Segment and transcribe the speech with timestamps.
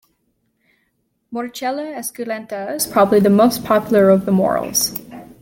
[1.31, 4.95] "Morchella esculenta" is probably the most popular of the morels.